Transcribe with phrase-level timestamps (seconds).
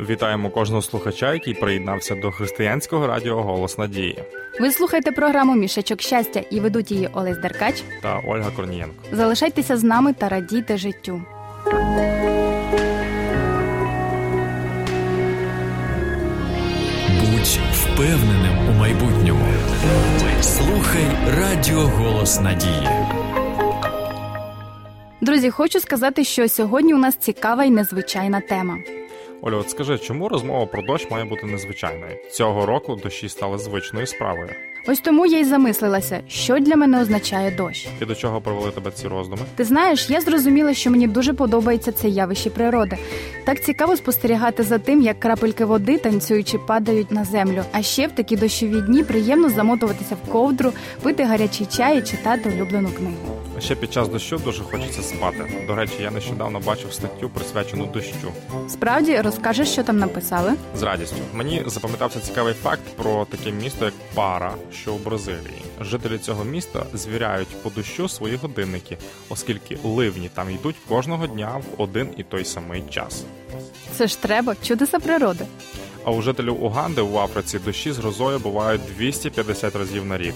[0.00, 4.18] Вітаємо кожного слухача, який приєднався до християнського радіо Голос Надії
[4.60, 7.84] Ви слухаєте програму Мішечок щастя і ведуть її Олесь Деркач.
[8.02, 8.94] та Ольга Корнієнко.
[9.12, 11.22] Залишайтеся з нами та радійте життю.
[17.20, 19.44] Будь впевненим у майбутньому.
[20.40, 21.06] Слухай
[21.38, 22.88] Радіо Голос Надії.
[25.20, 28.78] Друзі, хочу сказати, що сьогодні у нас цікава і незвичайна тема.
[29.42, 32.12] Оля, от скажи, чому розмова про дощ має бути незвичайною?
[32.30, 34.50] Цього року дощі стали звичною справою.
[34.86, 37.88] Ось тому я й замислилася, що для мене означає дощ.
[38.02, 39.42] І до чого привели тебе ці роздуми?
[39.56, 42.96] Ти знаєш, я зрозуміла, що мені дуже подобається це явище природи.
[43.44, 47.62] Так цікаво спостерігати за тим, як крапельки води танцюючи падають на землю.
[47.72, 52.52] А ще в такі дощові дні приємно замотуватися в ковдру, пити гарячий чай і читати
[52.56, 53.47] улюблену книгу.
[53.60, 55.64] Ще під час дощу дуже хочеться спати.
[55.66, 58.32] До речі, я нещодавно бачив статтю присвячену дощу.
[58.68, 60.52] Справді розкажеш, що там написали?
[60.76, 65.62] З радістю мені запам'ятався цікавий факт про таке місто, як Пара, що у Бразилії.
[65.80, 71.82] Жителі цього міста звіряють по дощу свої годинники, оскільки ливні там йдуть кожного дня в
[71.82, 73.24] один і той самий час.
[73.96, 75.44] Це ж треба чудеса природи.
[76.04, 80.34] А у жителів Уганди в Африці дощі з грозою бувають 250 разів на рік.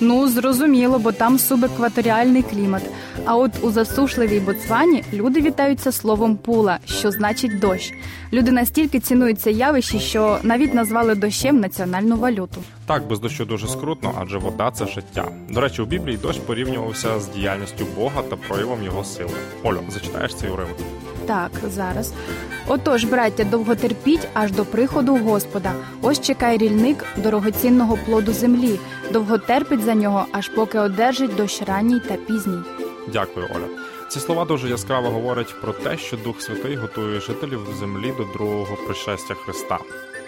[0.00, 2.82] Ну зрозуміло, бо там субекваторіальний клімат.
[3.24, 7.92] А от у засушливій Ботсвані люди вітаються словом пула, що значить дощ.
[8.32, 12.62] Люди настільки цінують це явище, що навіть назвали дощем національну валюту.
[12.86, 15.28] Так, без дощу дуже скрутно, адже вода це життя.
[15.50, 19.30] До речі, у Біблії дощ порівнювався з діяльністю Бога та проявом його сили.
[19.62, 20.76] Олю, зачитаєш цей уривок?
[21.26, 22.12] Так, зараз.
[22.68, 25.72] Отож, браття, довго терпіть аж до приходу Господа.
[26.02, 28.80] Ось чекає рільник дорогоцінного плоду землі,
[29.12, 32.62] довго терпить за нього, аж поки одержить дощ ранній та пізній.
[33.12, 33.66] Дякую, Оля.
[34.08, 38.76] Ці слова дуже яскраво говорять про те, що Дух Святий готує жителів землі до другого
[38.86, 39.78] пришестя Христа.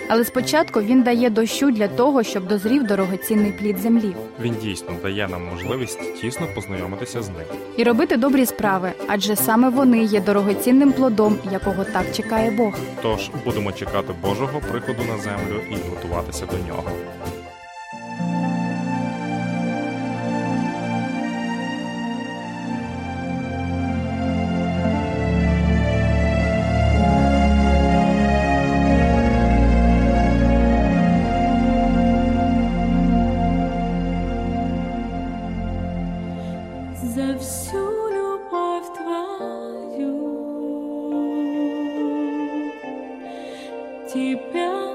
[0.08, 4.14] Але спочатку він дає дощу для того, щоб дозрів дорогоцінний плід землі.
[4.40, 7.46] Він дійсно дає нам можливість тісно познайомитися з ним.
[7.76, 12.74] і робити добрі справи, адже саме вони є дорогоцінним плодом, якого так чекає Бог.
[13.02, 16.90] Тож будемо чекати Божого приходу на землю і готуватися до нього.
[44.16, 44.85] 一遍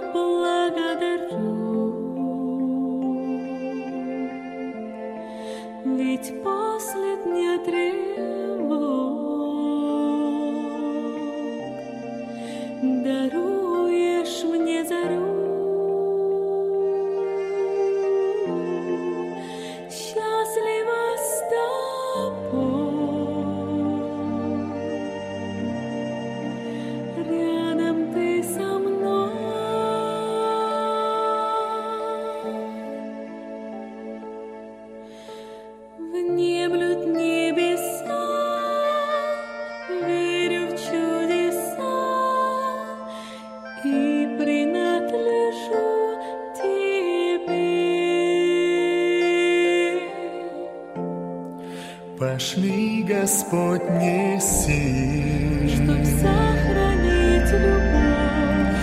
[52.41, 58.73] Пошли, Господь, неси, Чтоб сохранить любовь,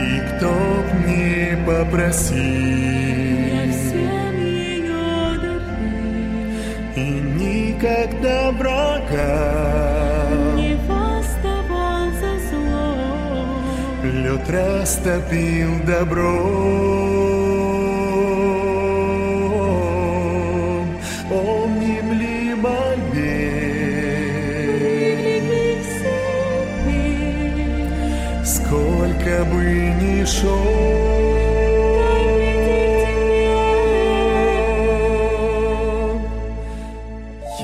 [0.00, 0.52] и кто
[0.84, 2.36] б не я попросил,
[3.72, 5.58] всем ее дарю.
[6.94, 6.98] и
[7.40, 9.34] никогда врага.
[10.54, 12.88] Не восставал за зло,
[14.04, 17.57] лед растопил добро.
[29.28, 29.62] Сколько бы
[30.00, 30.50] ни шел,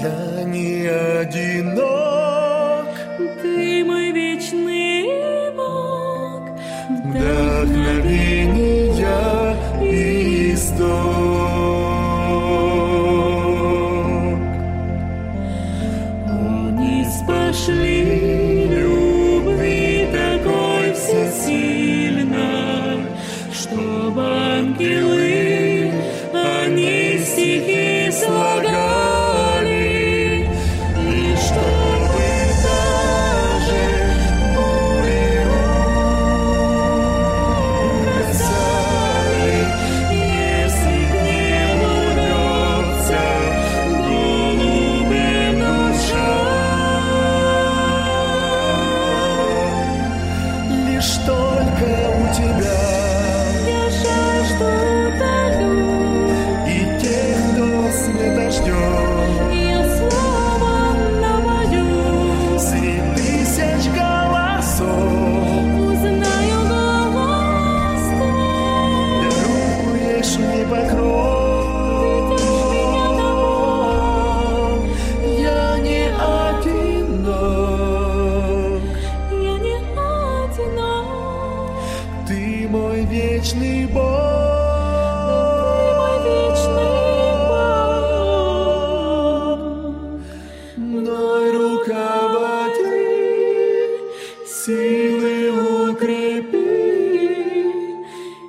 [0.01, 0.87] я не
[1.21, 2.89] одинок.
[3.43, 6.43] Ты мой вечный Бог,
[7.05, 8.45] вдохновения
[9.83, 11.24] и исток.
[24.81, 25.14] you.
[83.35, 84.03] вечный Бог,
[85.27, 88.79] Ты мой вечный Бог.
[90.77, 93.01] мной руководи,
[94.47, 95.37] силы
[95.91, 96.69] укрепи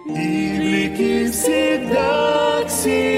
[0.06, 3.15] и влеки всегда к себе.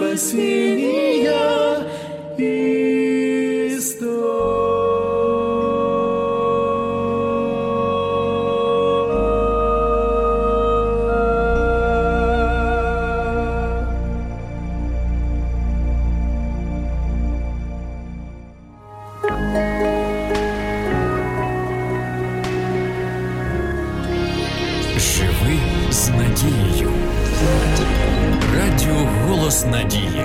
[0.00, 1.28] спасения
[3.76, 4.70] исток.
[28.54, 29.29] Радио.
[29.64, 30.24] Надії.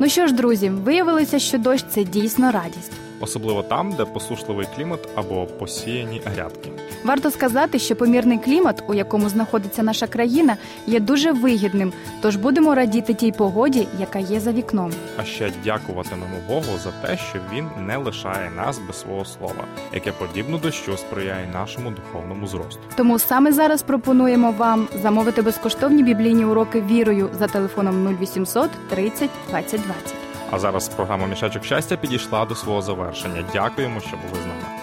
[0.00, 2.92] Ну що ж, друзі, виявилося, що дощ це дійсно радість.
[3.20, 6.70] Особливо там, де посушливий клімат або посіяні грядки.
[7.04, 10.56] Варто сказати, що помірний клімат, у якому знаходиться наша країна,
[10.86, 11.92] є дуже вигідним.
[12.22, 14.92] Тож будемо радіти тій погоді, яка є за вікном.
[15.16, 19.64] А ще дякуватимемо Богу за те, що він не лишає нас без свого слова,
[19.94, 22.80] яке подібно дощу сприяє нашому духовному зросту.
[22.96, 29.80] Тому саме зараз пропонуємо вам замовити безкоштовні біблійні уроки вірою за телефоном 0800 30 20
[29.80, 30.19] 20.
[30.50, 33.44] А зараз програма Мішечок щастя підійшла до свого завершення.
[33.52, 34.80] Дякуємо, що були з нами.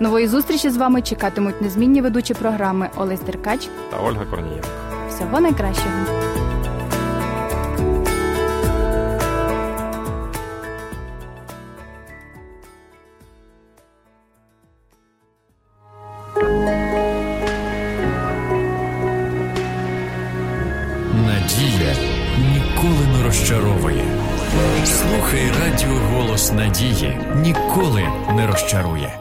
[0.00, 3.68] Нової зустрічі з вами чекатимуть незмінні ведучі програми Олесь Деркач.
[3.90, 4.68] Та Ольга Корнієнко.
[5.08, 5.88] Всього найкращого.
[21.26, 21.94] Надія
[22.52, 24.04] ніколи не розчаровує.
[24.84, 28.02] Слухай радіо голос надії ніколи
[28.36, 29.18] не розчарує.